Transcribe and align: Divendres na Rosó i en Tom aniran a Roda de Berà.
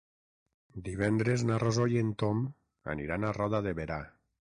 Divendres 0.87 1.43
na 1.49 1.57
Rosó 1.63 1.85
i 1.95 1.99
en 2.05 2.09
Tom 2.23 2.39
aniran 2.95 3.29
a 3.29 3.35
Roda 3.37 3.61
de 3.67 3.75
Berà. 3.81 4.01